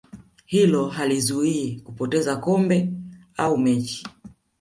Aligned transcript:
hilo 0.45 0.89
halizuii 0.89 1.79
kupoteza 1.81 2.35
kombe 2.35 2.93
au 3.37 3.57
mechi 3.57 4.05